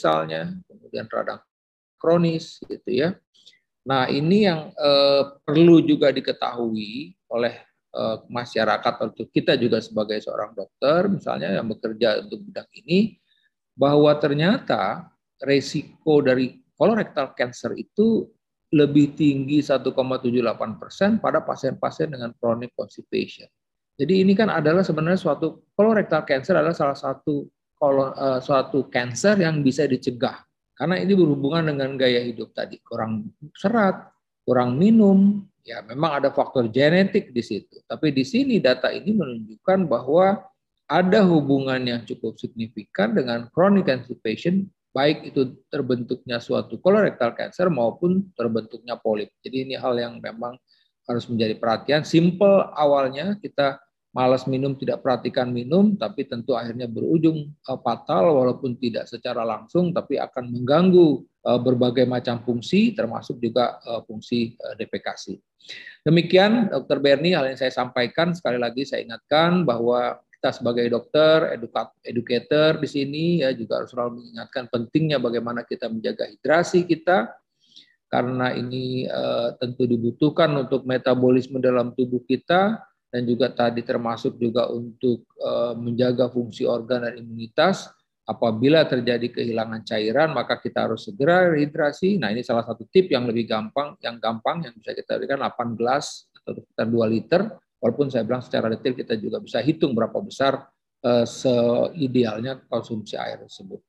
misalnya, 0.00 0.56
kemudian 0.64 1.04
radang 1.12 1.44
kronis 2.00 2.56
gitu 2.64 2.88
ya. 2.88 3.12
Nah, 3.86 4.08
ini 4.12 4.44
yang 4.44 4.72
eh, 4.76 5.22
perlu 5.40 5.80
juga 5.80 6.12
diketahui 6.12 7.16
oleh 7.32 7.54
eh, 7.96 8.18
masyarakat 8.28 8.94
atau 9.00 9.24
kita 9.28 9.56
juga 9.56 9.80
sebagai 9.80 10.20
seorang 10.20 10.52
dokter 10.52 11.08
misalnya 11.08 11.56
yang 11.56 11.66
bekerja 11.68 12.20
untuk 12.24 12.44
bidang 12.44 12.68
ini 12.84 13.16
bahwa 13.72 14.12
ternyata 14.20 15.08
resiko 15.40 16.20
dari 16.20 16.60
colorectal 16.76 17.32
cancer 17.32 17.72
itu 17.80 18.28
lebih 18.70 19.18
tinggi 19.18 19.64
1,78 19.64 19.90
persen 20.78 21.18
pada 21.18 21.42
pasien-pasien 21.42 22.12
dengan 22.12 22.30
chronic 22.38 22.70
constipation. 22.76 23.48
Jadi 23.98 24.24
ini 24.24 24.32
kan 24.32 24.48
adalah 24.48 24.80
sebenarnya 24.86 25.18
suatu 25.18 25.66
colorectal 25.74 26.22
cancer 26.24 26.54
adalah 26.56 26.76
salah 26.76 26.96
satu 26.96 27.50
uh, 27.82 28.40
suatu 28.40 28.86
cancer 28.88 29.40
yang 29.40 29.60
bisa 29.60 29.84
dicegah 29.84 30.40
karena 30.80 30.96
ini 30.96 31.12
berhubungan 31.12 31.76
dengan 31.76 31.92
gaya 32.00 32.24
hidup 32.24 32.56
tadi 32.56 32.80
kurang 32.80 33.28
serat, 33.52 34.08
kurang 34.48 34.80
minum, 34.80 35.44
ya 35.60 35.84
memang 35.84 36.24
ada 36.24 36.32
faktor 36.32 36.72
genetik 36.72 37.36
di 37.36 37.44
situ. 37.44 37.84
Tapi 37.84 38.16
di 38.16 38.24
sini 38.24 38.56
data 38.64 38.88
ini 38.88 39.12
menunjukkan 39.12 39.84
bahwa 39.84 40.40
ada 40.88 41.20
hubungan 41.20 41.84
yang 41.84 42.00
cukup 42.08 42.40
signifikan 42.40 43.12
dengan 43.12 43.52
chronic 43.52 43.92
constipation 43.92 44.72
baik 44.96 45.36
itu 45.36 45.60
terbentuknya 45.68 46.40
suatu 46.40 46.80
colorectal 46.80 47.36
cancer 47.36 47.68
maupun 47.68 48.32
terbentuknya 48.32 48.96
polip. 48.96 49.28
Jadi 49.44 49.68
ini 49.68 49.74
hal 49.76 50.00
yang 50.00 50.16
memang 50.16 50.56
harus 51.04 51.28
menjadi 51.28 51.60
perhatian. 51.60 52.02
Simple 52.08 52.72
awalnya 52.72 53.36
kita 53.36 53.78
malas 54.10 54.42
minum, 54.50 54.74
tidak 54.74 55.06
perhatikan 55.06 55.54
minum, 55.54 55.94
tapi 55.94 56.26
tentu 56.26 56.58
akhirnya 56.58 56.90
berujung 56.90 57.54
uh, 57.70 57.78
fatal 57.78 58.34
walaupun 58.42 58.74
tidak 58.74 59.06
secara 59.06 59.46
langsung, 59.46 59.94
tapi 59.94 60.18
akan 60.18 60.50
mengganggu 60.50 61.22
uh, 61.46 61.60
berbagai 61.62 62.10
macam 62.10 62.42
fungsi, 62.42 62.90
termasuk 62.90 63.38
juga 63.38 63.78
uh, 63.86 64.02
fungsi 64.02 64.58
defekasi. 64.74 65.38
Demikian, 66.02 66.74
Dr. 66.74 66.98
Berni, 66.98 67.38
hal 67.38 67.54
yang 67.54 67.58
saya 67.60 67.70
sampaikan. 67.70 68.34
Sekali 68.34 68.58
lagi 68.58 68.82
saya 68.82 69.06
ingatkan 69.06 69.62
bahwa 69.62 70.18
kita 70.34 70.56
sebagai 70.56 70.88
dokter, 70.90 71.54
edukat, 71.54 71.92
educator 72.02 72.80
di 72.80 72.88
sini 72.88 73.24
ya 73.44 73.52
juga 73.52 73.78
harus 73.78 73.92
selalu 73.92 74.24
mengingatkan 74.24 74.72
pentingnya 74.72 75.20
bagaimana 75.20 75.62
kita 75.68 75.92
menjaga 75.92 76.26
hidrasi 76.32 76.88
kita, 76.88 77.28
karena 78.08 78.56
ini 78.56 79.04
tentu 79.60 79.84
dibutuhkan 79.84 80.48
untuk 80.56 80.88
metabolisme 80.88 81.60
dalam 81.60 81.92
tubuh 81.92 82.24
kita, 82.24 82.80
dan 83.10 83.26
juga 83.26 83.50
tadi 83.50 83.82
termasuk 83.82 84.38
juga 84.38 84.70
untuk 84.70 85.26
uh, 85.42 85.74
menjaga 85.74 86.30
fungsi 86.30 86.62
organ 86.62 87.02
dan 87.10 87.18
imunitas. 87.18 87.90
Apabila 88.22 88.86
terjadi 88.86 89.26
kehilangan 89.26 89.82
cairan, 89.82 90.30
maka 90.30 90.54
kita 90.62 90.86
harus 90.86 91.02
segera 91.02 91.50
rehidrasi. 91.50 92.14
Nah, 92.14 92.30
ini 92.30 92.46
salah 92.46 92.62
satu 92.62 92.86
tip 92.86 93.10
yang 93.10 93.26
lebih 93.26 93.50
gampang, 93.50 93.98
yang 93.98 94.22
gampang 94.22 94.62
yang 94.62 94.74
bisa 94.78 94.94
kita 94.94 95.18
berikan 95.18 95.42
8 95.42 95.74
gelas 95.74 96.30
atau 96.38 96.62
sekitar 96.62 96.86
2 96.86 97.10
liter. 97.10 97.42
Walaupun 97.82 98.06
saya 98.06 98.22
bilang 98.22 98.38
secara 98.38 98.70
detail 98.70 98.94
kita 98.94 99.18
juga 99.18 99.42
bisa 99.42 99.58
hitung 99.58 99.98
berapa 99.98 100.14
besar 100.22 100.62
uh, 101.02 101.26
seidealnya 101.26 102.62
konsumsi 102.70 103.18
air 103.18 103.42
tersebut. 103.42 103.82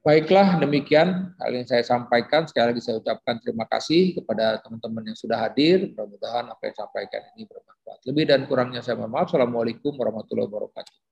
Baiklah, 0.00 0.56
demikian 0.56 1.36
hal 1.36 1.52
yang 1.52 1.68
saya 1.68 1.84
sampaikan. 1.84 2.48
Sekali 2.48 2.72
lagi 2.72 2.80
saya 2.80 3.04
ucapkan 3.04 3.36
terima 3.36 3.68
kasih 3.68 4.16
kepada 4.16 4.56
teman-teman 4.64 5.12
yang 5.12 5.18
sudah 5.18 5.36
hadir. 5.36 5.92
Mudah-mudahan 5.92 6.48
apa 6.48 6.62
yang 6.64 6.72
saya 6.72 6.88
sampaikan 6.88 7.20
ini 7.36 7.44
bermanfaat. 7.44 8.00
Lebih 8.08 8.24
dan 8.24 8.40
kurangnya 8.48 8.80
saya 8.80 8.96
mohon 8.96 9.12
maaf. 9.12 9.28
Assalamualaikum 9.28 9.92
warahmatullahi 9.92 10.48
wabarakatuh. 10.48 11.09